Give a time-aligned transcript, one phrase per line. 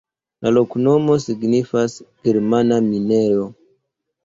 [0.45, 1.99] La loknomo signifas:
[2.31, 3.49] germana-minejo.